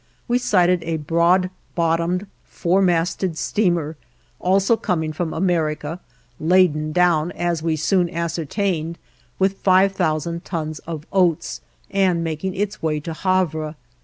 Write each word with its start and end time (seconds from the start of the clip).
We 0.27 0.39
sighted 0.39 0.81
a 0.81 0.97
broad 0.97 1.51
bottomed, 1.75 2.25
four 2.43 2.81
masted 2.81 3.37
steamer, 3.37 3.97
also 4.39 4.75
coming 4.75 5.13
from 5.13 5.31
America, 5.31 5.99
laden 6.39 6.91
down, 6.91 7.31
as 7.33 7.61
we 7.61 7.75
soon 7.75 8.09
ascertained, 8.09 8.97
with 9.37 9.59
5,000 9.59 10.43
tons 10.43 10.79
of 10.87 11.05
oats, 11.13 11.61
and 11.91 12.23
making 12.23 12.55
its 12.55 12.81
way 12.81 12.99
to 12.99 13.13
Havre. 13.13 13.75